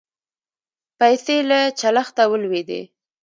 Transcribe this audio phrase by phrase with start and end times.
[0.99, 2.81] پیسې له چلښته ولوېدې.